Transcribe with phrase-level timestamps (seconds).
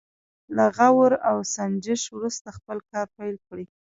[0.55, 3.65] له غور او سنجش وروسته خپل کار پيل کړي.